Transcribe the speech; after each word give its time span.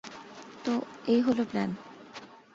তো, 0.65 0.73
এই 1.07 1.21
হলো 1.21 1.43
প্ল্যান। 1.45 1.69